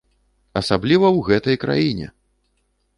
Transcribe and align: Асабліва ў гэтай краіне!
Асабліва 0.61 1.05
ў 1.11 1.19
гэтай 1.29 1.55
краіне! 1.67 2.07